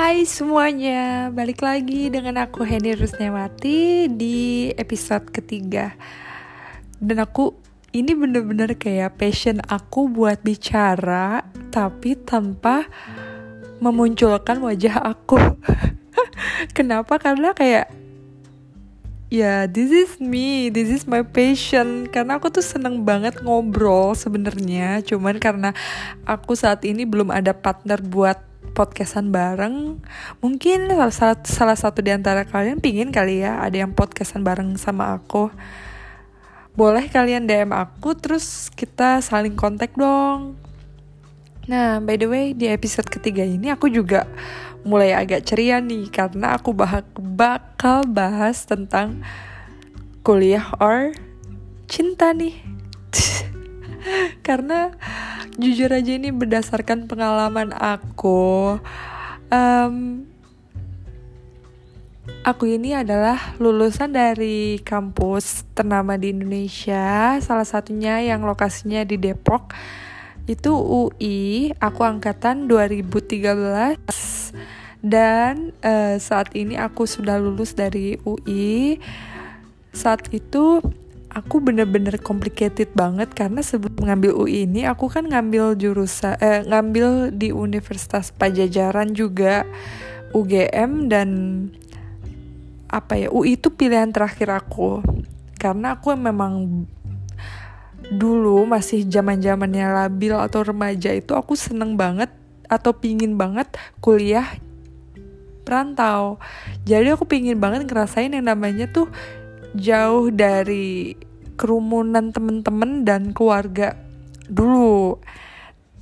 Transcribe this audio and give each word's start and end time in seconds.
Hai 0.00 0.24
semuanya, 0.24 1.28
balik 1.28 1.60
lagi 1.60 2.08
dengan 2.08 2.40
aku 2.40 2.64
Henny 2.64 2.96
Rusnewati 2.96 4.08
di 4.08 4.72
episode 4.72 5.28
ketiga 5.28 5.92
Dan 6.96 7.20
aku, 7.20 7.52
ini 7.92 8.16
bener-bener 8.16 8.80
kayak 8.80 9.20
passion 9.20 9.60
aku 9.68 10.08
buat 10.08 10.40
bicara 10.40 11.44
Tapi 11.68 12.16
tanpa 12.16 12.88
memunculkan 13.84 14.64
wajah 14.64 15.04
aku 15.04 15.36
Kenapa? 16.80 17.20
Karena 17.20 17.52
kayak 17.52 17.92
Ya, 19.28 19.68
this 19.68 19.92
is 19.92 20.16
me, 20.18 20.74
this 20.74 20.90
is 20.90 21.06
my 21.06 21.22
passion. 21.22 22.10
Karena 22.10 22.42
aku 22.42 22.50
tuh 22.50 22.66
seneng 22.66 23.06
banget 23.06 23.38
ngobrol 23.46 24.18
sebenarnya. 24.18 25.06
Cuman 25.06 25.38
karena 25.38 25.70
aku 26.26 26.58
saat 26.58 26.82
ini 26.82 27.06
belum 27.06 27.30
ada 27.30 27.54
partner 27.54 28.02
buat 28.02 28.49
podcastan 28.76 29.32
bareng. 29.34 30.00
Mungkin 30.44 30.92
salah, 31.10 31.36
salah 31.42 31.76
satu 31.76 32.00
di 32.04 32.12
antara 32.14 32.48
kalian 32.48 32.78
pingin 32.78 33.12
kali 33.12 33.42
ya 33.44 33.60
ada 33.60 33.80
yang 33.80 33.92
podcastan 33.92 34.44
bareng 34.46 34.76
sama 34.76 35.16
aku. 35.16 35.52
Boleh 36.76 37.10
kalian 37.10 37.44
DM 37.44 37.74
aku 37.74 38.16
terus 38.16 38.70
kita 38.72 39.20
saling 39.20 39.58
kontak 39.58 39.92
dong. 39.98 40.56
Nah 41.68 42.00
by 42.00 42.16
the 42.16 42.28
way 42.28 42.56
di 42.56 42.70
episode 42.70 43.10
ketiga 43.10 43.44
ini 43.44 43.68
aku 43.68 43.92
juga 43.92 44.24
mulai 44.80 45.12
agak 45.12 45.44
ceria 45.44 45.76
nih 45.78 46.08
karena 46.08 46.56
aku 46.56 46.72
bah 46.72 47.04
bakal 47.16 48.08
bahas 48.08 48.64
tentang 48.64 49.20
kuliah 50.24 50.64
or 50.80 51.12
cinta 51.90 52.32
nih. 52.32 52.56
Karena 54.46 54.94
jujur 55.60 55.92
aja 55.92 56.12
ini 56.16 56.32
berdasarkan 56.32 57.04
pengalaman 57.04 57.70
aku 57.76 58.80
um, 59.52 60.24
aku 62.40 62.64
ini 62.64 62.96
adalah 62.96 63.54
lulusan 63.60 64.16
dari 64.16 64.80
kampus 64.80 65.68
ternama 65.76 66.16
di 66.16 66.32
Indonesia 66.32 67.36
salah 67.44 67.68
satunya 67.68 68.24
yang 68.24 68.42
lokasinya 68.48 69.04
di 69.04 69.20
Depok. 69.20 69.76
Itu 70.48 70.74
UI 70.74 71.70
aku 71.78 72.00
angkatan 72.02 72.66
2013 72.66 74.00
dan 75.04 75.70
uh, 75.84 76.16
saat 76.18 76.56
ini 76.56 76.74
aku 76.80 77.06
sudah 77.06 77.38
lulus 77.38 77.76
dari 77.76 78.18
UI 78.24 78.98
saat 79.94 80.26
itu 80.32 80.82
aku 81.30 81.62
bener-bener 81.62 82.18
complicated 82.18 82.90
banget 82.92 83.30
karena 83.30 83.62
sebelum 83.62 84.02
ngambil 84.02 84.34
UI 84.34 84.66
ini 84.66 84.82
aku 84.82 85.06
kan 85.06 85.30
ngambil 85.30 85.78
jurusan 85.78 86.34
eh, 86.42 86.66
ngambil 86.66 87.30
di 87.30 87.54
Universitas 87.54 88.34
Pajajaran 88.34 89.14
juga 89.14 89.62
UGM 90.34 91.06
dan 91.06 91.28
apa 92.90 93.14
ya 93.14 93.28
UI 93.30 93.54
itu 93.54 93.70
pilihan 93.70 94.10
terakhir 94.10 94.50
aku. 94.50 95.02
Karena 95.54 95.94
aku 95.94 96.10
memang 96.18 96.86
dulu 98.10 98.66
masih 98.66 99.06
zaman 99.06 99.38
zamannya 99.38 99.86
labil 99.86 100.34
atau 100.34 100.66
remaja 100.66 101.14
itu 101.14 101.30
aku 101.38 101.54
seneng 101.54 101.94
banget 101.94 102.32
atau 102.66 102.90
pingin 102.90 103.38
banget 103.38 103.70
kuliah 104.02 104.46
perantau. 105.62 106.42
Jadi 106.82 107.14
aku 107.14 107.22
pingin 107.30 107.62
banget 107.62 107.86
ngerasain 107.86 108.34
yang 108.34 108.50
namanya 108.50 108.90
tuh 108.90 109.06
jauh 109.76 110.30
dari 110.32 111.14
kerumunan 111.54 112.32
temen-temen 112.32 113.04
dan 113.04 113.30
keluarga 113.36 113.94
dulu. 114.48 115.20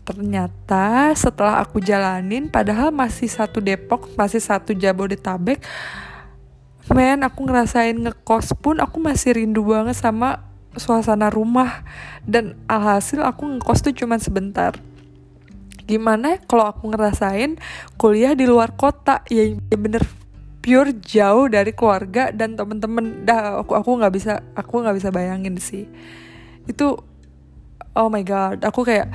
Ternyata 0.06 1.12
setelah 1.12 1.60
aku 1.60 1.84
jalanin 1.84 2.48
padahal 2.48 2.88
masih 2.88 3.28
satu 3.28 3.60
Depok 3.60 4.09
masih 4.16 4.41
satu 4.41 4.72
Jabodetabek 4.72 5.60
men 6.94 7.20
aku 7.20 7.44
ngerasain 7.44 7.97
ngekos 8.00 8.56
pun 8.56 8.81
aku 8.81 8.97
masih 8.97 9.37
rindu 9.37 9.60
banget 9.65 9.97
sama 9.97 10.48
suasana 10.76 11.28
rumah. 11.28 11.84
Dan 12.25 12.56
alhasil 12.69 13.20
aku 13.25 13.44
ngekos 13.56 13.84
tuh 13.84 13.93
cuman 13.93 14.20
sebentar. 14.20 14.76
Gimana 15.88 16.37
kalau 16.44 16.69
aku 16.69 16.93
ngerasain 16.93 17.56
kuliah 17.97 18.37
di 18.37 18.44
luar 18.44 18.76
kota? 18.76 19.25
Ya 19.32 19.48
bener 19.72 20.04
pure 20.58 20.92
jauh 21.00 21.46
dari 21.46 21.72
keluarga 21.72 22.30
dan 22.34 22.58
temen-temen. 22.58 23.24
Dah 23.24 23.62
aku 23.62 23.78
aku 23.78 23.91
nggak 23.98 24.12
bisa 24.14 24.32
aku 24.54 24.84
nggak 24.84 24.96
bisa 24.96 25.08
bayangin 25.14 25.56
sih. 25.58 25.86
Itu 26.66 27.00
oh 27.94 28.08
my 28.10 28.22
god 28.22 28.62
aku 28.62 28.86
kayak 28.86 29.10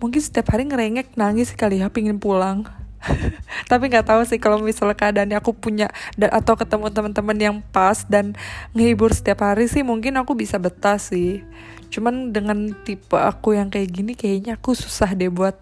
mungkin 0.00 0.20
setiap 0.20 0.52
hari 0.52 0.68
ngerengek 0.68 1.16
nangis 1.16 1.52
kali 1.56 1.80
ya 1.80 1.88
pingin 1.88 2.20
pulang. 2.20 2.68
Tapi 3.70 3.84
nggak 3.86 4.06
tahu 4.08 4.22
sih 4.26 4.40
kalau 4.42 4.58
misalnya 4.58 4.98
keadaannya 4.98 5.38
aku 5.38 5.54
punya 5.54 5.92
dan 6.18 6.32
atau 6.34 6.58
ketemu 6.58 6.90
teman-teman 6.90 7.38
yang 7.38 7.56
pas 7.70 8.02
dan 8.08 8.34
ngehibur 8.74 9.14
setiap 9.14 9.46
hari 9.46 9.70
sih 9.70 9.86
mungkin 9.86 10.18
aku 10.18 10.34
bisa 10.34 10.58
betah 10.58 10.98
sih. 10.98 11.44
Cuman 11.92 12.34
dengan 12.34 12.74
tipe 12.82 13.14
aku 13.14 13.54
yang 13.54 13.70
kayak 13.70 13.94
gini 13.94 14.12
kayaknya 14.18 14.58
aku 14.58 14.74
susah 14.74 15.14
deh 15.14 15.30
buat 15.30 15.54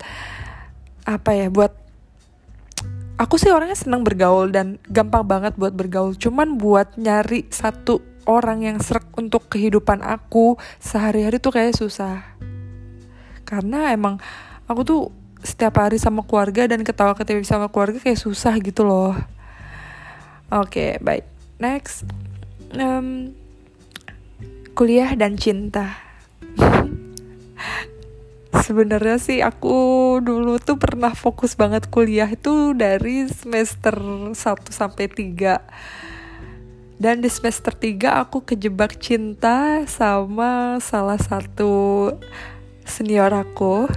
apa 1.04 1.36
ya 1.36 1.52
buat 1.52 1.83
aku 3.14 3.38
sih 3.38 3.50
orangnya 3.50 3.78
senang 3.78 4.02
bergaul 4.02 4.50
dan 4.50 4.82
gampang 4.90 5.24
banget 5.26 5.54
buat 5.54 5.74
bergaul. 5.74 6.18
Cuman 6.18 6.58
buat 6.58 6.98
nyari 6.98 7.46
satu 7.50 8.02
orang 8.24 8.64
yang 8.64 8.76
serak 8.80 9.06
untuk 9.14 9.46
kehidupan 9.52 10.00
aku 10.00 10.56
sehari-hari 10.80 11.38
tuh 11.38 11.52
kayak 11.54 11.76
susah. 11.76 12.24
Karena 13.44 13.92
emang 13.92 14.18
aku 14.66 14.80
tuh 14.82 15.02
setiap 15.44 15.76
hari 15.76 16.00
sama 16.00 16.24
keluarga 16.24 16.64
dan 16.64 16.80
ketawa 16.80 17.12
ketiwi 17.12 17.44
sama 17.44 17.68
keluarga 17.68 18.00
kayak 18.00 18.18
susah 18.18 18.56
gitu 18.64 18.82
loh. 18.82 19.12
Oke 20.48 20.68
okay, 20.68 20.90
baik. 21.04 21.24
Next. 21.60 22.08
Um, 22.74 23.36
kuliah 24.74 25.14
dan 25.14 25.38
cinta 25.38 25.94
sebenarnya 28.62 29.18
sih 29.18 29.42
aku 29.42 30.18
dulu 30.22 30.62
tuh 30.62 30.78
pernah 30.78 31.10
fokus 31.16 31.58
banget 31.58 31.90
kuliah 31.90 32.30
itu 32.30 32.70
dari 32.78 33.26
semester 33.26 33.98
1 33.98 34.36
sampai 34.70 35.10
3 35.10 35.58
dan 36.94 37.18
di 37.18 37.26
semester 37.26 37.74
3 37.74 38.22
aku 38.22 38.46
kejebak 38.46 39.02
cinta 39.02 39.82
sama 39.90 40.78
salah 40.78 41.18
satu 41.18 42.14
senior 42.86 43.34
aku. 43.34 43.90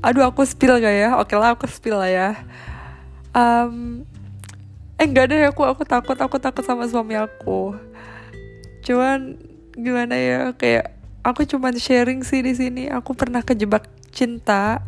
Aduh 0.00 0.24
aku 0.24 0.48
spill 0.48 0.80
gak 0.80 0.96
ya? 0.96 1.20
Oke 1.20 1.36
lah 1.36 1.52
aku 1.52 1.68
spill 1.68 2.00
lah 2.00 2.08
ya. 2.08 2.30
Um, 3.36 4.02
eh 4.96 5.04
enggak 5.04 5.28
deh 5.28 5.44
aku 5.44 5.62
aku 5.68 5.84
takut 5.84 6.16
aku 6.16 6.40
takut 6.40 6.64
sama 6.64 6.88
suami 6.88 7.20
aku. 7.20 7.76
Cuman 8.80 9.36
gimana 9.76 10.16
ya 10.16 10.56
kayak 10.56 10.99
aku 11.24 11.44
cuma 11.48 11.72
sharing 11.72 12.24
sih 12.24 12.40
di 12.44 12.52
sini. 12.56 12.88
Aku 12.88 13.12
pernah 13.16 13.44
kejebak 13.44 13.88
cinta 14.10 14.84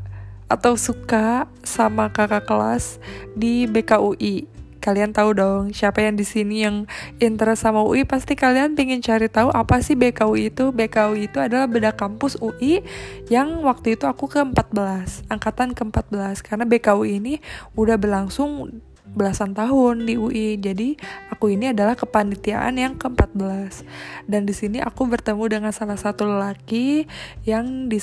atau 0.48 0.76
suka 0.76 1.48
sama 1.64 2.12
kakak 2.12 2.44
kelas 2.44 3.00
di 3.32 3.64
BKUI 3.64 4.52
kalian 4.82 5.14
tahu 5.14 5.30
dong 5.38 5.70
siapa 5.70 6.02
yang 6.02 6.18
di 6.18 6.26
sini 6.26 6.66
yang 6.66 6.90
interest 7.22 7.62
sama 7.62 7.86
UI 7.86 8.02
pasti 8.02 8.34
kalian 8.34 8.74
pengen 8.74 8.98
cari 8.98 9.30
tahu 9.30 9.54
apa 9.54 9.78
sih 9.78 9.94
BKUI 9.94 10.50
itu. 10.50 10.74
BKUI 10.74 11.30
itu 11.30 11.38
adalah 11.38 11.70
beda 11.70 11.94
kampus 11.94 12.34
UI 12.42 12.82
yang 13.30 13.62
waktu 13.62 13.94
itu 13.94 14.10
aku 14.10 14.26
ke 14.26 14.42
14 14.42 15.30
angkatan 15.30 15.78
ke 15.78 15.86
14 15.86 16.42
karena 16.42 16.66
BKUI 16.66 17.22
ini 17.22 17.38
udah 17.78 17.94
berlangsung 17.94 18.82
belasan 19.12 19.52
tahun 19.52 20.08
di 20.08 20.16
UI. 20.16 20.56
Jadi 20.58 20.96
aku 21.28 21.52
ini 21.52 21.70
adalah 21.70 21.96
kepanitiaan 21.96 22.76
yang 22.76 22.94
ke-14. 22.96 23.84
Dan 24.26 24.48
di 24.48 24.54
sini 24.56 24.78
aku 24.80 25.08
bertemu 25.08 25.44
dengan 25.60 25.72
salah 25.72 25.96
satu 25.96 26.26
lelaki 26.26 27.04
yang 27.44 27.88
di 27.88 28.00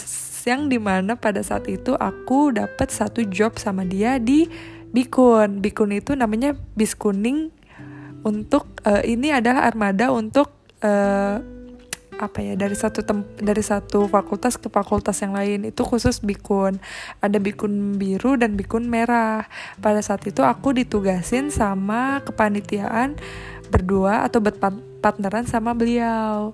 yang 0.47 0.71
di 0.71 0.79
mana 0.81 1.19
pada 1.19 1.43
saat 1.43 1.67
itu 1.67 1.93
aku 1.93 2.55
dapat 2.55 2.89
satu 2.89 3.25
job 3.27 3.57
sama 3.57 3.83
dia 3.85 4.17
di 4.17 4.47
Bikun. 4.89 5.61
Bikun 5.61 5.93
itu 5.93 6.17
namanya 6.17 6.57
bis 6.73 6.97
kuning 6.97 7.53
untuk 8.25 8.65
uh, 8.83 9.05
ini 9.05 9.29
adalah 9.29 9.69
armada 9.69 10.09
untuk 10.09 10.49
uh, 10.81 11.58
apa 12.19 12.43
ya 12.43 12.59
dari 12.59 12.75
satu 12.75 12.99
tem 12.99 13.23
dari 13.39 13.63
satu 13.63 14.11
fakultas 14.11 14.59
ke 14.59 14.67
fakultas 14.67 15.15
yang 15.23 15.33
lain. 15.33 15.71
Itu 15.71 15.87
khusus 15.87 16.19
bikun. 16.19 16.77
Ada 17.23 17.39
bikun 17.39 17.95
biru 17.95 18.35
dan 18.35 18.59
bikun 18.59 18.91
merah. 18.91 19.47
Pada 19.79 20.03
saat 20.03 20.27
itu 20.27 20.43
aku 20.43 20.75
ditugasin 20.75 21.47
sama 21.47 22.19
kepanitiaan 22.27 23.15
berdua 23.71 24.27
atau 24.27 24.43
partneran 24.99 25.47
sama 25.47 25.71
beliau. 25.71 26.51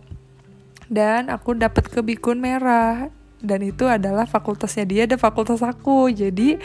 Dan 0.86 1.34
aku 1.34 1.58
dapat 1.58 1.90
ke 1.90 2.00
bikun 2.06 2.38
merah. 2.38 3.10
Dan 3.42 3.66
itu 3.66 3.90
adalah 3.90 4.30
fakultasnya 4.30 4.86
dia 4.86 5.04
dan 5.10 5.18
fakultas 5.18 5.66
aku. 5.66 6.14
Jadi 6.14 6.62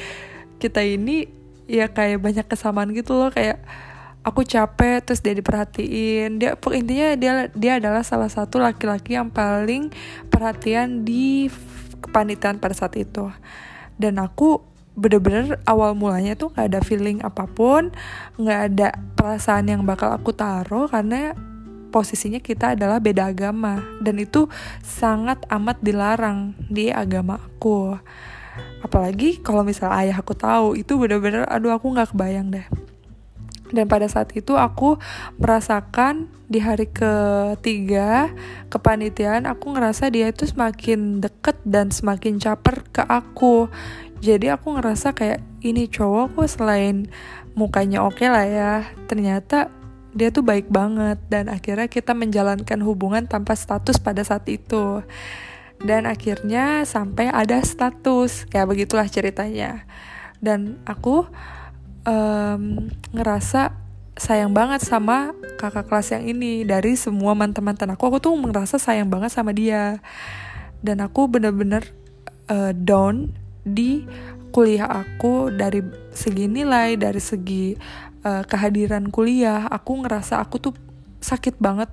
kita 0.61 0.85
ini 0.85 1.25
ya 1.64 1.88
kayak 1.88 2.20
banyak 2.20 2.44
kesamaan 2.44 2.93
gitu 2.93 3.17
loh. 3.17 3.32
Kayak 3.32 3.64
aku 4.21 4.45
capek 4.45 5.01
terus 5.05 5.25
dia 5.25 5.35
diperhatiin. 5.37 6.41
Dia 6.41 6.57
intinya 6.57 7.09
dia 7.17 7.33
dia 7.53 7.73
adalah 7.81 8.05
salah 8.05 8.29
satu 8.29 8.61
laki-laki 8.61 9.17
yang 9.17 9.33
paling 9.33 9.93
perhatian 10.29 11.05
di 11.05 11.49
kepanitiaan 12.01 12.61
pada 12.61 12.77
saat 12.77 12.97
itu. 13.01 13.29
Dan 14.01 14.21
aku 14.21 14.61
bener-bener 14.97 15.57
awal 15.65 15.97
mulanya 15.97 16.37
tuh 16.37 16.53
nggak 16.53 16.67
ada 16.67 16.81
feeling 16.85 17.23
apa 17.25 17.47
pun 17.47 17.95
nggak 18.37 18.61
ada 18.75 18.89
perasaan 19.15 19.71
yang 19.71 19.83
bakal 19.87 20.11
aku 20.13 20.35
taruh 20.35 20.91
karena 20.91 21.33
posisinya 21.95 22.43
kita 22.43 22.77
adalah 22.77 23.01
beda 23.01 23.33
agama. 23.33 23.81
Dan 24.05 24.21
itu 24.21 24.47
sangat 24.85 25.41
amat 25.49 25.81
dilarang 25.81 26.55
di 26.69 26.93
agama 26.93 27.41
aku. 27.41 27.97
Apalagi 28.85 29.41
kalau 29.41 29.65
misalnya 29.65 29.97
ayah 30.05 30.17
aku 30.21 30.37
tahu 30.37 30.77
itu 30.77 30.97
bener-bener 31.01 31.49
aduh 31.49 31.73
aku 31.73 31.93
nggak 31.97 32.13
kebayang 32.13 32.53
deh 32.53 32.67
dan 33.71 33.87
pada 33.87 34.07
saat 34.11 34.31
itu 34.35 34.59
aku 34.59 34.99
merasakan 35.39 36.31
di 36.51 36.59
hari 36.59 36.91
ketiga 36.91 38.31
kepanitiaan 38.69 39.47
aku 39.47 39.75
ngerasa 39.75 40.11
dia 40.11 40.27
itu 40.31 40.47
semakin 40.47 41.23
deket 41.23 41.59
dan 41.63 41.95
semakin 41.95 42.43
caper 42.43 42.83
ke 42.91 43.03
aku. 43.07 43.71
Jadi 44.21 44.53
aku 44.53 44.77
ngerasa 44.77 45.17
kayak 45.17 45.41
ini 45.65 45.89
cowok 45.89 46.37
kok 46.37 46.51
selain 46.51 47.09
mukanya 47.57 48.05
oke 48.05 48.21
okay 48.21 48.29
lah 48.29 48.47
ya 48.47 48.75
ternyata 49.09 49.73
dia 50.15 50.35
tuh 50.35 50.43
baik 50.43 50.69
banget. 50.71 51.19
Dan 51.31 51.47
akhirnya 51.51 51.87
kita 51.87 52.13
menjalankan 52.15 52.83
hubungan 52.83 53.27
tanpa 53.31 53.55
status 53.55 53.99
pada 54.03 54.23
saat 54.27 54.47
itu. 54.51 55.03
Dan 55.81 56.05
akhirnya 56.05 56.85
sampai 56.85 57.33
ada 57.33 57.63
status 57.65 58.45
kayak 58.51 58.69
begitulah 58.69 59.09
ceritanya. 59.09 59.89
Dan 60.43 60.81
aku 60.85 61.25
um, 62.11 62.91
ngerasa 63.15 63.71
sayang 64.19 64.53
banget 64.53 64.83
sama 64.83 65.33
kakak 65.57 65.87
kelas 65.87 66.11
yang 66.12 66.25
ini. 66.27 66.67
Dari 66.67 66.99
semua 66.99 67.39
mantan-mantan 67.39 67.95
aku 67.95 68.11
aku 68.11 68.19
tuh 68.19 68.35
ngerasa 68.35 68.83
sayang 68.83 69.07
banget 69.07 69.31
sama 69.31 69.55
dia. 69.55 70.03
Dan 70.83 70.99
aku 71.05 71.31
bener-bener 71.31 71.87
uh, 72.51 72.75
down 72.75 73.31
di 73.62 74.05
kuliah 74.51 74.91
aku. 75.07 75.55
Dari 75.55 75.81
segi 76.11 76.51
nilai, 76.51 76.99
dari 76.99 77.23
segi 77.23 77.79
uh, 78.27 78.43
kehadiran 78.45 79.09
kuliah, 79.15 79.71
aku 79.71 80.03
ngerasa 80.03 80.43
aku 80.43 80.59
tuh 80.59 80.75
sakit 81.23 81.62
banget. 81.62 81.89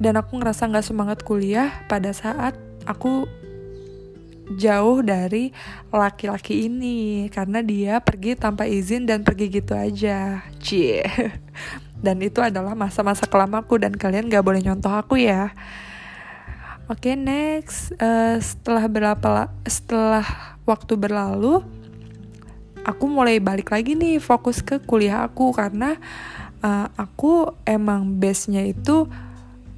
Dan 0.00 0.16
aku 0.16 0.40
ngerasa 0.40 0.70
nggak 0.70 0.86
semangat 0.86 1.18
kuliah. 1.26 1.84
Pada 1.90 2.14
saat 2.16 2.56
aku 2.88 3.28
jauh 4.58 4.98
dari 5.04 5.54
laki-laki 5.94 6.66
ini 6.66 7.30
karena 7.30 7.62
dia 7.62 8.02
pergi 8.02 8.34
tanpa 8.34 8.66
izin 8.66 9.06
dan 9.06 9.22
pergi 9.22 9.46
gitu 9.50 9.72
aja, 9.74 10.42
cie. 10.58 11.06
Dan 12.04 12.24
itu 12.24 12.40
adalah 12.40 12.72
masa-masa 12.72 13.28
kelamaku 13.28 13.76
dan 13.76 13.92
kalian 13.92 14.32
gak 14.32 14.40
boleh 14.40 14.64
nyontoh 14.64 14.88
aku 14.88 15.20
ya. 15.20 15.52
Oke 16.88 17.12
okay, 17.12 17.14
next 17.14 17.92
uh, 18.00 18.40
setelah 18.40 18.88
berapa 18.88 19.52
setelah 19.68 20.24
waktu 20.64 20.96
berlalu 20.96 21.60
aku 22.82 23.04
mulai 23.06 23.38
balik 23.38 23.70
lagi 23.70 23.94
nih 23.94 24.18
fokus 24.18 24.64
ke 24.64 24.80
kuliah 24.82 25.22
aku 25.22 25.52
karena 25.52 26.00
uh, 26.64 26.88
aku 26.96 27.52
emang 27.68 28.16
base-nya 28.18 28.64
itu 28.64 29.06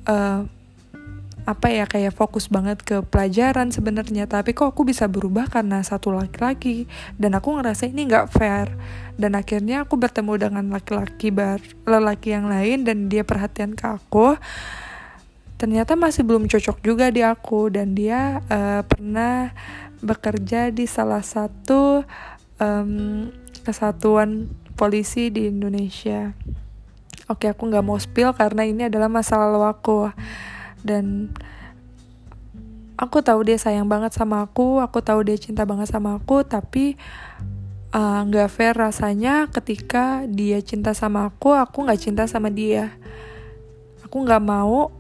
uh, 0.07 0.47
apa 1.43 1.75
ya 1.75 1.91
kayak 1.91 2.15
fokus 2.15 2.47
banget 2.47 2.79
ke 2.87 3.03
pelajaran 3.03 3.75
sebenarnya. 3.75 4.31
Tapi 4.31 4.55
kok 4.55 4.71
aku 4.71 4.87
bisa 4.87 5.11
berubah 5.11 5.51
karena 5.51 5.83
satu 5.83 6.15
laki-laki? 6.15 6.87
Dan 7.19 7.35
aku 7.35 7.59
ngerasa 7.59 7.91
ini 7.91 8.07
nggak 8.07 8.31
fair. 8.31 8.71
Dan 9.19 9.35
akhirnya 9.35 9.83
aku 9.83 9.99
bertemu 9.99 10.49
dengan 10.49 10.65
laki-laki 10.71 11.35
bar 11.35 11.59
lelaki 11.85 12.35
yang 12.35 12.47
lain 12.47 12.87
dan 12.87 13.11
dia 13.11 13.27
perhatian 13.27 13.75
ke 13.75 13.87
aku. 13.91 14.39
Ternyata 15.59 15.99
masih 15.99 16.23
belum 16.23 16.47
cocok 16.47 16.79
juga 16.83 17.11
di 17.11 17.27
aku. 17.27 17.75
Dan 17.75 17.99
dia 17.99 18.39
uh, 18.47 18.83
pernah 18.87 19.51
bekerja 20.03 20.71
di 20.71 20.87
salah 20.87 21.23
satu 21.23 22.07
um, 22.63 23.31
kesatuan 23.67 24.47
polisi 24.79 25.31
di 25.31 25.51
Indonesia. 25.51 26.35
Oke, 27.31 27.47
aku 27.51 27.71
nggak 27.71 27.87
mau 27.87 27.99
spill 27.99 28.35
karena 28.35 28.67
ini 28.67 28.91
adalah 28.91 29.07
masa 29.07 29.39
lalu 29.39 29.63
aku 29.63 30.11
dan 30.83 31.31
aku 32.99 33.19
tahu 33.19 33.43
dia 33.43 33.59
sayang 33.59 33.91
banget 33.91 34.15
sama 34.15 34.47
aku, 34.47 34.79
aku 34.79 35.03
tahu 35.03 35.27
dia 35.27 35.35
cinta 35.35 35.67
banget 35.67 35.91
sama 35.91 36.19
aku, 36.19 36.47
tapi 36.47 36.95
uh, 37.91 38.21
nggak 38.27 38.49
uh, 38.49 38.53
fair 38.53 38.75
rasanya 38.79 39.51
ketika 39.51 40.23
dia 40.31 40.63
cinta 40.63 40.95
sama 40.95 41.27
aku, 41.27 41.51
aku 41.55 41.89
nggak 41.89 42.01
cinta 42.03 42.25
sama 42.31 42.47
dia. 42.47 42.95
Aku 44.07 44.23
nggak 44.23 44.43
mau 44.45 44.93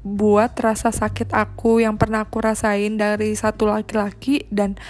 buat 0.00 0.56
rasa 0.56 0.88
sakit 0.88 1.36
aku 1.36 1.84
yang 1.84 2.00
pernah 2.00 2.24
aku 2.24 2.40
rasain 2.40 2.96
dari 2.96 3.36
satu 3.36 3.68
laki-laki 3.68 4.48
dan 4.48 4.80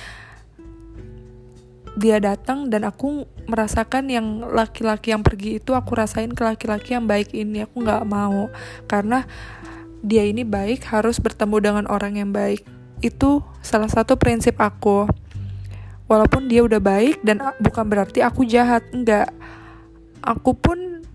dia 1.99 2.23
datang 2.23 2.71
dan 2.71 2.87
aku 2.87 3.27
merasakan 3.51 4.07
yang 4.07 4.27
laki-laki 4.47 5.11
yang 5.11 5.27
pergi 5.27 5.59
itu 5.59 5.75
aku 5.75 5.99
rasain 5.99 6.31
ke 6.31 6.47
laki-laki 6.47 6.95
yang 6.95 7.11
baik 7.11 7.35
ini 7.35 7.67
aku 7.67 7.83
nggak 7.83 8.07
mau 8.07 8.47
karena 8.87 9.27
dia 10.01 10.25
ini 10.25 10.45
baik 10.45 10.85
harus 10.89 11.21
bertemu 11.21 11.57
dengan 11.61 11.85
orang 11.89 12.17
yang 12.17 12.31
baik. 12.33 12.65
Itu 13.01 13.45
salah 13.61 13.89
satu 13.89 14.17
prinsip 14.17 14.61
aku. 14.61 15.09
Walaupun 16.11 16.51
dia 16.51 16.67
udah 16.67 16.83
baik 16.83 17.23
dan 17.23 17.39
bukan 17.63 17.87
berarti 17.87 18.25
aku 18.25 18.43
jahat 18.43 18.83
enggak. 18.91 19.31
Aku 20.21 20.59
pun 20.59 21.07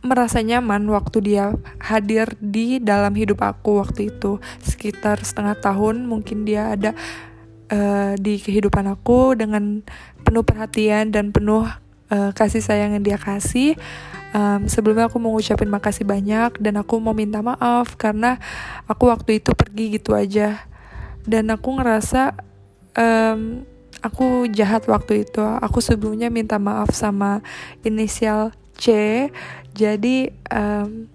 merasa 0.00 0.40
nyaman 0.40 0.88
waktu 0.88 1.20
dia 1.20 1.52
hadir 1.78 2.32
di 2.40 2.80
dalam 2.80 3.12
hidup 3.14 3.44
aku 3.44 3.78
waktu 3.80 4.10
itu. 4.10 4.42
Sekitar 4.64 5.22
setengah 5.22 5.56
tahun 5.60 6.08
mungkin 6.08 6.48
dia 6.48 6.74
ada 6.74 6.90
uh, 7.70 8.12
di 8.18 8.40
kehidupan 8.40 8.90
aku 8.90 9.38
dengan 9.38 9.84
penuh 10.26 10.42
perhatian 10.42 11.14
dan 11.14 11.30
penuh 11.30 11.68
uh, 12.10 12.30
kasih 12.34 12.60
sayang 12.60 12.98
yang 12.98 13.04
dia 13.04 13.18
kasih 13.20 13.78
um, 14.34 14.66
sebelumnya 14.66 15.06
aku 15.10 15.18
mau 15.22 15.34
ngucapin 15.34 15.70
makasih 15.70 16.06
banyak 16.06 16.58
dan 16.58 16.80
aku 16.80 16.98
mau 16.98 17.14
minta 17.14 17.42
maaf 17.42 17.94
karena 17.94 18.38
aku 18.86 19.10
waktu 19.10 19.42
itu 19.42 19.54
pergi 19.54 20.00
gitu 20.00 20.14
aja. 20.16 20.66
Dan 21.26 21.52
aku 21.52 21.78
ngerasa 21.78 22.34
um, 22.96 23.62
aku 24.00 24.48
jahat 24.50 24.88
waktu 24.88 25.28
itu. 25.28 25.42
Aku 25.42 25.78
sebelumnya 25.84 26.32
minta 26.32 26.56
maaf 26.56 26.96
sama 26.96 27.44
inisial 27.84 28.56
C. 28.78 29.28
Jadi 29.76 30.32
um, 30.50 31.06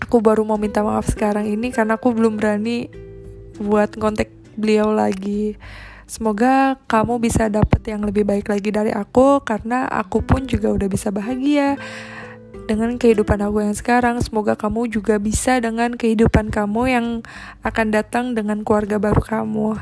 aku 0.00 0.16
baru 0.22 0.46
mau 0.46 0.56
minta 0.56 0.80
maaf 0.80 1.10
sekarang 1.10 1.46
ini 1.46 1.70
karena 1.70 2.00
aku 2.00 2.14
belum 2.14 2.40
berani 2.40 2.88
buat 3.60 3.92
kontak 4.00 4.32
beliau 4.56 4.90
lagi 4.90 5.60
Semoga 6.10 6.74
kamu 6.90 7.22
bisa 7.22 7.46
dapet 7.46 7.86
yang 7.86 8.02
lebih 8.02 8.26
baik 8.26 8.50
lagi 8.50 8.74
dari 8.74 8.90
aku 8.90 9.46
karena 9.46 9.86
aku 9.86 10.26
pun 10.26 10.42
juga 10.42 10.74
udah 10.74 10.90
bisa 10.90 11.14
bahagia 11.14 11.78
dengan 12.66 12.98
kehidupan 12.98 13.38
aku 13.38 13.62
yang 13.62 13.78
sekarang. 13.78 14.18
Semoga 14.18 14.58
kamu 14.58 14.90
juga 14.90 15.22
bisa 15.22 15.62
dengan 15.62 15.94
kehidupan 15.94 16.50
kamu 16.50 16.82
yang 16.90 17.06
akan 17.62 17.94
datang 17.94 18.34
dengan 18.34 18.66
keluarga 18.66 18.98
baru 18.98 19.22
kamu. 19.22 19.78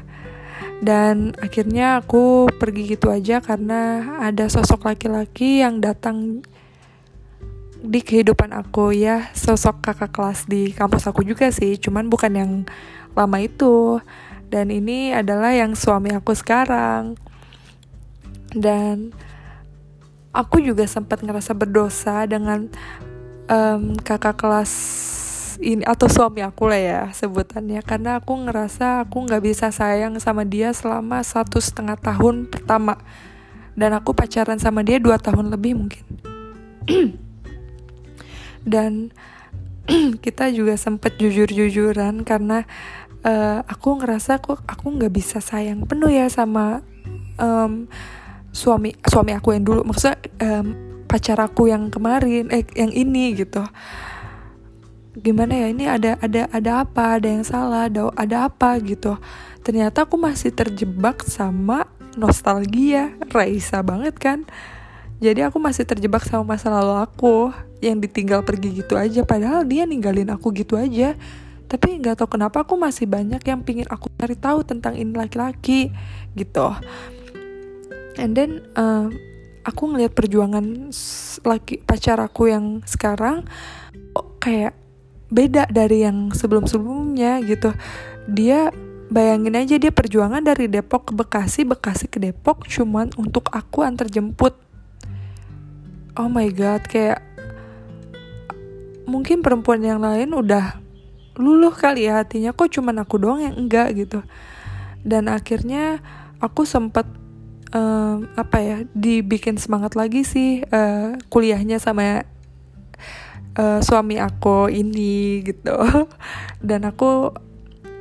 Dan 0.85 1.33
akhirnya 1.41 2.05
aku 2.05 2.53
pergi 2.61 2.93
gitu 2.93 3.09
aja 3.09 3.41
karena 3.41 4.13
ada 4.21 4.53
sosok 4.53 4.85
laki-laki 4.85 5.65
yang 5.65 5.81
datang 5.81 6.45
di 7.81 8.05
kehidupan 8.05 8.53
aku 8.53 8.93
ya 8.93 9.33
sosok 9.33 9.81
kakak 9.81 10.13
kelas 10.13 10.45
di 10.45 10.77
kampus 10.77 11.07
aku 11.07 11.23
juga 11.23 11.49
sih 11.55 11.79
cuman 11.79 12.11
bukan 12.11 12.33
yang 12.35 12.53
lama 13.15 13.39
itu 13.39 14.03
dan 14.49 14.73
ini 14.73 15.13
adalah 15.13 15.53
yang 15.53 15.77
suami 15.77 16.13
aku 16.17 16.33
sekarang. 16.33 17.21
Dan 18.49 19.13
aku 20.33 20.65
juga 20.65 20.89
sempat 20.89 21.21
ngerasa 21.21 21.53
berdosa 21.53 22.25
dengan 22.25 22.73
um, 23.53 23.93
kakak 24.01 24.41
kelas 24.41 24.73
ini 25.61 25.83
atau 25.85 26.09
suami 26.09 26.41
aku 26.41 26.73
lah 26.73 26.81
ya 26.81 27.03
sebutannya. 27.13 27.85
Karena 27.85 28.25
aku 28.25 28.41
ngerasa 28.49 29.05
aku 29.05 29.29
nggak 29.29 29.45
bisa 29.45 29.69
sayang 29.69 30.17
sama 30.17 30.49
dia 30.49 30.73
selama 30.73 31.21
satu 31.21 31.61
setengah 31.61 32.01
tahun 32.01 32.49
pertama. 32.49 32.97
Dan 33.77 33.93
aku 33.95 34.17
pacaran 34.17 34.57
sama 34.57 34.81
dia 34.81 34.97
dua 34.97 35.21
tahun 35.21 35.53
lebih 35.53 35.77
mungkin. 35.77 36.05
Dan 38.73 39.13
kita 40.25 40.49
juga 40.57 40.77
sempet 40.81 41.21
jujur-jujuran 41.21 42.25
karena 42.25 42.65
uh, 43.25 43.61
aku 43.67 44.03
ngerasa 44.03 44.39
aku 44.39 44.59
aku 44.63 44.87
nggak 44.99 45.13
bisa 45.15 45.39
sayang 45.43 45.87
penuh 45.89 46.11
ya 46.11 46.31
sama 46.31 46.85
um, 47.39 47.87
suami 48.53 48.95
suami 49.07 49.33
aku 49.35 49.55
yang 49.55 49.65
dulu. 49.65 49.87
Maksudnya 49.87 50.19
um, 50.43 50.67
pacar 51.09 51.41
aku 51.41 51.71
yang 51.71 51.89
kemarin 51.89 52.51
eh 52.53 52.67
yang 52.77 52.93
ini 52.93 53.35
gitu. 53.39 53.65
Gimana 55.19 55.57
ya 55.57 55.67
ini 55.73 55.85
ada 55.89 56.15
ada 56.23 56.47
ada 56.53 56.71
apa? 56.87 57.19
Ada 57.19 57.29
yang 57.29 57.45
salah? 57.47 57.91
Ada 57.91 58.13
ada 58.15 58.37
apa 58.47 58.79
gitu? 58.83 59.19
Ternyata 59.67 60.07
aku 60.07 60.15
masih 60.15 60.55
terjebak 60.55 61.27
sama 61.27 61.89
nostalgia 62.15 63.15
Raisa 63.35 63.83
banget 63.83 64.15
kan? 64.19 64.47
Jadi 65.19 65.43
aku 65.43 65.59
masih 65.59 65.83
terjebak 65.83 66.23
sama 66.23 66.55
masa 66.55 66.71
lalu 66.71 67.03
aku 67.03 67.51
yang 67.83 67.99
ditinggal 67.99 68.47
pergi 68.47 68.83
gitu 68.83 68.95
aja. 68.95 69.27
Padahal 69.27 69.67
dia 69.67 69.83
ninggalin 69.83 70.31
aku 70.31 70.55
gitu 70.55 70.79
aja 70.79 71.19
tapi 71.69 72.01
nggak 72.01 72.25
tahu 72.25 72.41
kenapa 72.41 72.65
aku 72.65 72.81
masih 72.81 73.05
banyak 73.05 73.45
yang 73.45 73.61
pingin 73.61 73.85
aku 73.93 74.09
cari 74.17 74.35
tahu 74.35 74.65
tentang 74.65 74.97
ini 74.97 75.13
laki-laki 75.13 75.93
gitu. 76.33 76.73
And 78.17 78.33
then 78.33 78.65
uh, 78.75 79.13
aku 79.69 79.93
ngelihat 79.93 80.17
perjuangan 80.17 80.91
laki 81.45 81.85
pacar 81.85 82.19
aku 82.25 82.49
yang 82.49 82.81
sekarang 82.89 83.45
oh, 84.17 84.27
kayak 84.41 84.73
beda 85.29 85.69
dari 85.69 86.09
yang 86.09 86.33
sebelum-sebelumnya 86.33 87.45
gitu. 87.45 87.77
Dia 88.25 88.73
bayangin 89.13 89.61
aja 89.61 89.77
dia 89.77 89.93
perjuangan 89.93 90.41
dari 90.41 90.73
Depok 90.73 91.13
ke 91.13 91.13
Bekasi 91.13 91.69
Bekasi 91.69 92.09
ke 92.09 92.17
Depok 92.17 92.65
cuman 92.65 93.13
untuk 93.21 93.53
aku 93.53 93.85
antar 93.85 94.09
jemput. 94.09 94.57
Oh 96.17 96.33
my 96.33 96.49
god 96.49 96.89
kayak 96.89 97.21
mungkin 99.05 99.45
perempuan 99.45 99.81
yang 99.85 100.01
lain 100.01 100.33
udah 100.33 100.88
luluh 101.39 101.73
kali 101.73 102.11
ya 102.11 102.21
hatinya. 102.21 102.51
Kok 102.53 102.69
cuman 102.79 103.01
aku 103.01 103.17
doang 103.23 103.41
yang 103.41 103.57
enggak 103.57 103.95
gitu. 103.95 104.21
Dan 105.07 105.31
akhirnya 105.31 106.03
aku 106.43 106.67
sempat 106.67 107.07
uh, 107.73 108.23
apa 108.35 108.59
ya 108.61 108.77
dibikin 108.93 109.57
semangat 109.57 109.95
lagi 109.95 110.27
sih 110.27 110.63
uh, 110.69 111.17
kuliahnya 111.31 111.79
sama 111.81 112.27
uh, 113.57 113.81
suami 113.81 114.19
aku 114.21 114.69
ini 114.69 115.47
gitu. 115.47 115.75
Dan 116.69 116.85
aku 116.85 117.33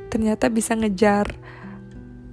ternyata 0.08 0.48
bisa 0.48 0.72
ngejar 0.72 1.36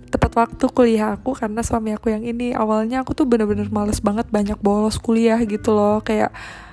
tepat 0.10 0.32
waktu 0.48 0.66
kuliah 0.72 1.20
aku 1.20 1.36
karena 1.36 1.60
suami 1.62 1.92
aku 1.92 2.10
yang 2.14 2.24
ini. 2.24 2.56
Awalnya 2.56 3.04
aku 3.04 3.12
tuh 3.18 3.28
bener-bener 3.28 3.68
males 3.68 4.00
banget 4.00 4.30
banyak 4.32 4.58
bolos 4.62 4.98
kuliah 4.98 5.38
gitu 5.44 5.76
loh. 5.76 6.00
Kayak 6.02 6.32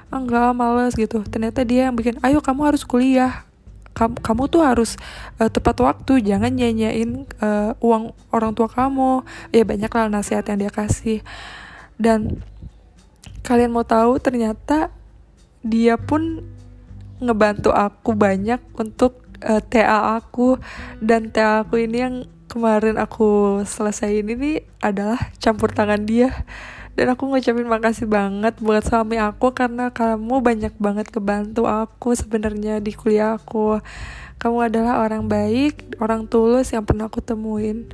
ah, 0.09 0.19
enggak 0.21 0.53
males 0.55 0.95
gitu. 0.95 1.25
Ternyata 1.27 1.67
dia 1.67 1.91
yang 1.91 1.97
bikin 1.99 2.23
ayo 2.23 2.39
kamu 2.39 2.73
harus 2.73 2.87
kuliah 2.87 3.45
kamu 3.93 4.21
kamu 4.25 4.43
tuh 4.49 4.63
harus 4.65 4.97
uh, 5.37 5.49
tepat 5.53 5.77
waktu 5.85 6.25
jangan 6.25 6.53
nyanyain 6.53 7.29
uh, 7.41 7.77
uang 7.81 8.17
orang 8.33 8.53
tua 8.57 8.69
kamu. 8.69 9.25
Ya 9.53 9.65
banyak 9.65 9.93
lah 9.93 10.09
nasihat 10.09 10.45
yang 10.49 10.67
dia 10.67 10.73
kasih. 10.73 11.21
Dan 12.01 12.41
kalian 13.45 13.73
mau 13.73 13.85
tahu 13.85 14.19
ternyata 14.19 14.91
dia 15.63 15.95
pun 16.01 16.43
ngebantu 17.23 17.71
aku 17.71 18.17
banyak 18.17 18.59
untuk 18.75 19.23
uh, 19.45 19.61
TA 19.61 20.17
aku. 20.19 20.57
Dan 20.99 21.31
TA 21.31 21.63
aku 21.63 21.81
ini 21.81 21.99
yang 22.01 22.17
kemarin 22.53 23.01
aku 23.01 23.63
selesai 23.65 24.21
ini 24.21 24.61
adalah 24.85 25.33
campur 25.41 25.73
tangan 25.73 26.05
dia 26.05 26.45
dan 26.93 27.07
aku 27.17 27.25
ngucapin 27.29 27.65
makasih 27.65 28.05
banget 28.05 28.61
buat 28.61 28.85
suami 28.85 29.17
aku 29.17 29.57
karena 29.57 29.89
kamu 29.89 30.45
banyak 30.45 30.75
banget 30.77 31.09
kebantu 31.09 31.65
aku 31.65 32.13
sebenarnya 32.13 32.85
di 32.85 32.93
kuliah 32.93 33.41
aku. 33.41 33.81
Kamu 34.37 34.59
adalah 34.69 35.01
orang 35.01 35.31
baik 35.31 35.97
orang 36.03 36.29
tulus 36.29 36.75
yang 36.75 36.85
pernah 36.85 37.09
aku 37.09 37.25
temuin. 37.25 37.89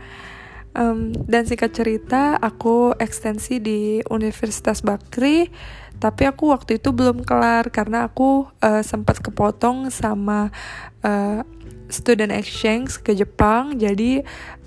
Um, 0.78 1.11
dan 1.26 1.49
singkat 1.49 1.75
cerita 1.75 2.38
aku 2.38 2.95
ekstensi 3.00 3.59
di 3.59 4.05
Universitas 4.11 4.85
Bakri 4.85 5.50
tapi 5.99 6.31
aku 6.31 6.55
waktu 6.55 6.78
itu 6.78 6.95
belum 6.95 7.26
kelar 7.26 7.75
karena 7.75 8.07
aku 8.07 8.47
uh, 8.62 8.83
sempat 8.87 9.19
kepotong 9.19 9.90
sama 9.90 10.55
uh, 11.02 11.43
student 11.90 12.31
exchange 12.31 13.02
ke 13.02 13.19
Jepang. 13.19 13.75
Jadi 13.75 14.23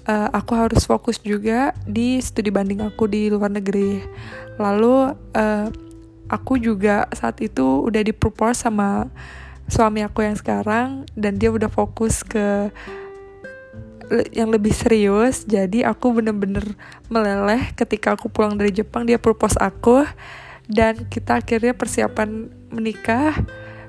uh, 0.08 0.30
aku 0.34 0.54
harus 0.58 0.86
fokus 0.86 1.22
juga 1.22 1.76
di 1.86 2.22
studi 2.22 2.50
banding 2.50 2.86
aku 2.86 3.10
di 3.10 3.30
luar 3.30 3.52
negeri. 3.52 4.02
Lalu 4.58 5.16
uh, 5.36 5.68
aku 6.32 6.58
juga 6.62 7.06
saat 7.12 7.42
itu 7.44 7.84
udah 7.84 8.02
di 8.02 8.16
propose 8.16 8.64
sama 8.64 9.12
suami 9.72 10.04
aku 10.04 10.24
yang 10.24 10.36
sekarang 10.36 11.08
dan 11.16 11.40
dia 11.40 11.52
udah 11.52 11.72
fokus 11.72 12.24
ke 12.28 12.72
yang 14.36 14.52
lebih 14.52 14.76
serius 14.76 15.48
jadi 15.48 15.88
aku 15.88 16.20
bener-bener 16.20 16.76
meleleh 17.08 17.72
ketika 17.80 18.20
aku 18.20 18.28
pulang 18.28 18.60
dari 18.60 18.76
Jepang 18.76 19.08
dia 19.08 19.16
propose 19.16 19.56
aku 19.56 20.04
dan 20.68 21.08
kita 21.08 21.40
akhirnya 21.40 21.72
persiapan 21.72 22.52
menikah 22.68 23.40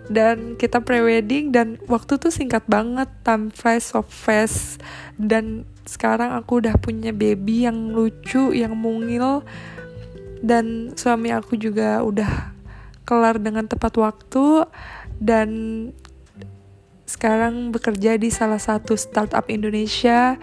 dan 0.07 0.55
kita 0.59 0.83
prewedding 0.83 1.51
dan 1.51 1.79
waktu 1.91 2.19
tuh 2.19 2.31
singkat 2.31 2.63
banget 2.71 3.11
time 3.27 3.51
flies 3.51 3.91
so 3.91 4.03
fast 4.07 4.79
dan 5.19 5.67
sekarang 5.83 6.31
aku 6.35 6.63
udah 6.63 6.79
punya 6.79 7.11
baby 7.11 7.67
yang 7.67 7.95
lucu 7.95 8.55
yang 8.55 8.75
mungil. 8.79 9.43
Dan 10.43 10.95
suami 10.99 11.31
aku 11.31 11.55
juga 11.55 12.03
udah 12.03 12.55
kelar 13.07 13.39
dengan 13.39 13.67
tepat 13.67 13.95
waktu. 13.99 14.67
Dan 15.19 15.51
sekarang 17.07 17.71
bekerja 17.71 18.17
di 18.17 18.31
salah 18.33 18.59
satu 18.59 18.97
startup 18.97 19.47
Indonesia 19.51 20.39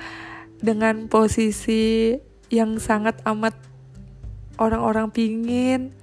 dengan 0.60 1.08
posisi 1.08 2.16
yang 2.52 2.78
sangat 2.80 3.20
amat 3.24 3.56
orang-orang 4.60 5.08
pingin. 5.12 5.96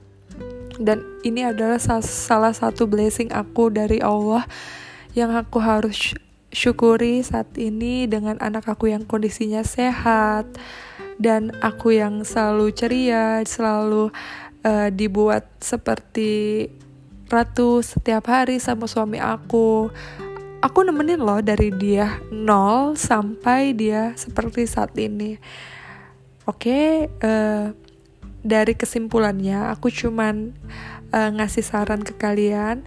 Dan 0.76 1.00
ini 1.25 1.45
adalah 1.45 1.81
salah 1.81 2.52
satu 2.52 2.85
blessing 2.85 3.33
aku 3.33 3.73
dari 3.73 4.00
Allah 4.00 4.45
yang 5.16 5.33
aku 5.33 5.57
harus 5.57 6.12
syukuri 6.57 7.21
saat 7.21 7.53
ini 7.61 8.09
dengan 8.09 8.41
anak 8.41 8.65
aku 8.65 8.89
yang 8.89 9.05
kondisinya 9.05 9.61
sehat 9.61 10.49
dan 11.21 11.53
aku 11.61 11.93
yang 11.93 12.25
selalu 12.25 12.73
ceria, 12.73 13.45
selalu 13.45 14.09
uh, 14.65 14.89
dibuat 14.89 15.45
seperti 15.61 16.65
ratu 17.29 17.85
setiap 17.85 18.33
hari 18.33 18.57
sama 18.57 18.89
suami 18.89 19.21
aku. 19.21 19.93
Aku 20.65 20.81
nemenin 20.81 21.21
loh 21.21 21.45
dari 21.45 21.69
dia 21.77 22.25
nol 22.33 22.97
sampai 22.97 23.77
dia 23.77 24.17
seperti 24.17 24.65
saat 24.65 24.97
ini. 24.97 25.37
Oke, 26.49 26.73
okay, 26.73 26.89
uh, 27.21 27.29
eh, 27.29 27.65
dari 28.41 28.73
kesimpulannya 28.73 29.69
aku 29.75 29.93
cuman 29.93 30.57
uh, 31.13 31.31
ngasih 31.37 31.67
saran 31.67 32.01
ke 32.07 32.15
kalian 32.17 32.87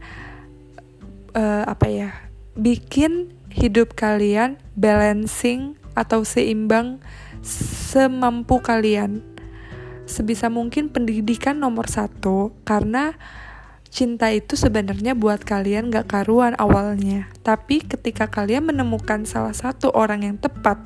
uh, 1.36 1.68
apa 1.68 1.88
ya, 1.92 2.10
bikin 2.56 3.38
hidup 3.60 3.92
kalian 4.00 4.56
balancing 4.80 5.75
atau 5.92 6.24
seimbang 6.24 7.04
semampu 7.44 8.63
kalian. 8.63 9.20
Sebisa 10.08 10.48
mungkin 10.48 10.88
pendidikan 10.89 11.60
nomor 11.60 11.92
satu 11.92 12.56
karena 12.63 13.20
cinta 13.92 14.32
itu 14.32 14.56
sebenarnya 14.56 15.13
buat 15.13 15.44
kalian 15.44 15.92
gak 15.92 16.08
karuan 16.08 16.56
awalnya. 16.56 17.28
Tapi 17.44 17.84
ketika 17.84 18.32
kalian 18.32 18.72
menemukan 18.72 19.28
salah 19.28 19.54
satu 19.54 19.92
orang 19.92 20.24
yang 20.24 20.38
tepat, 20.39 20.80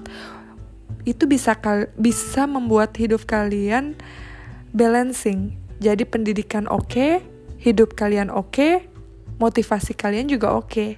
itu 1.05 1.29
bisa 1.29 1.53
bisa 1.95 2.49
membuat 2.49 2.97
hidup 2.97 3.29
kalian 3.29 3.93
balancing. 4.73 5.55
Jadi 5.77 6.09
pendidikan 6.09 6.65
oke, 6.65 6.89
okay, 6.89 7.13
hidup 7.61 7.93
kalian 7.93 8.33
oke, 8.33 8.49
okay, 8.49 8.73
motivasi 9.37 9.93
kalian 9.93 10.31
juga 10.31 10.55
oke. 10.57 10.67
Okay. 10.67 10.91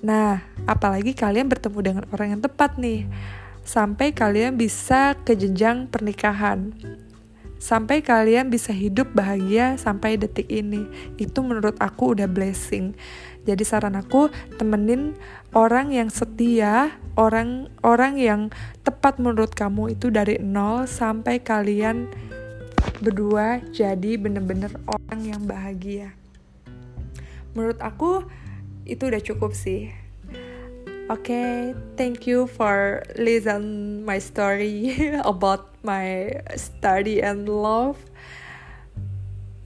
Nah, 0.00 0.40
apalagi 0.64 1.12
kalian 1.12 1.52
bertemu 1.52 1.78
dengan 1.84 2.04
orang 2.12 2.36
yang 2.36 2.42
tepat 2.42 2.80
nih. 2.80 3.04
Sampai 3.60 4.16
kalian 4.16 4.56
bisa 4.56 5.12
ke 5.20 5.36
jenjang 5.36 5.86
pernikahan. 5.92 6.72
Sampai 7.60 8.00
kalian 8.00 8.48
bisa 8.48 8.72
hidup 8.72 9.12
bahagia 9.12 9.76
sampai 9.76 10.16
detik 10.16 10.48
ini. 10.48 10.88
Itu 11.20 11.44
menurut 11.44 11.76
aku 11.76 12.16
udah 12.16 12.24
blessing. 12.24 12.96
Jadi 13.44 13.60
saran 13.68 14.00
aku 14.00 14.32
temenin 14.56 15.12
orang 15.52 15.92
yang 15.92 16.08
setia, 16.08 16.96
orang 17.20 17.68
orang 17.84 18.16
yang 18.16 18.48
tepat 18.80 19.20
menurut 19.20 19.52
kamu 19.52 19.92
itu 19.92 20.08
dari 20.08 20.40
nol 20.40 20.88
sampai 20.88 21.44
kalian 21.44 22.08
berdua 23.04 23.60
jadi 23.72 24.16
bener-bener 24.16 24.72
orang 24.88 25.20
yang 25.24 25.42
bahagia. 25.44 26.16
Menurut 27.52 27.80
aku 27.84 28.24
itu 28.90 29.08
udah 29.08 29.22
cukup 29.22 29.54
sih 29.54 29.94
Oke, 31.10 31.34
okay, 31.34 31.54
thank 31.98 32.22
you 32.30 32.46
for 32.46 33.02
listen 33.18 34.06
my 34.06 34.22
story 34.22 34.94
about 35.26 35.74
my 35.82 36.38
study 36.54 37.18
and 37.18 37.50
love. 37.50 37.98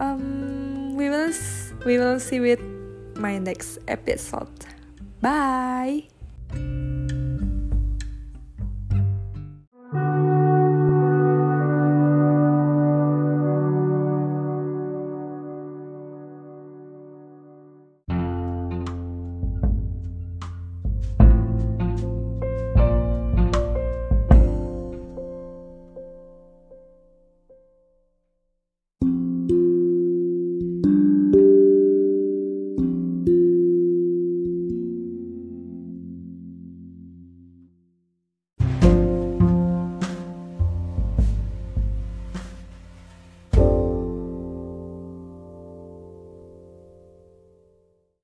Um, 0.01 0.97
we 0.97 1.13
will 1.13 1.37
we 1.85 2.01
will 2.01 2.17
see 2.17 2.41
with 2.41 2.65
my 3.21 3.37
next 3.37 3.77
episode. 3.93 4.57
Bye. 5.21 6.14